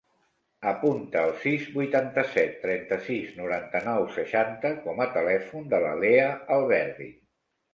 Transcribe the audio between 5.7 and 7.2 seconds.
de la Lea Alberdi.